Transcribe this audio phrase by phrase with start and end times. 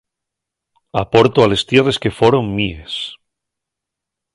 [1.01, 2.93] Aporto a les tierres que foron míes.